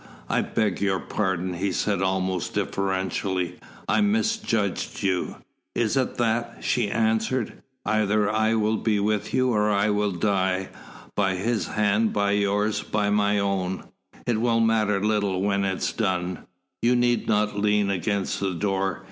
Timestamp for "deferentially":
2.55-3.59